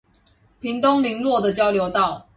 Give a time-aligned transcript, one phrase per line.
[0.59, 2.27] 屏東麟洛的交流道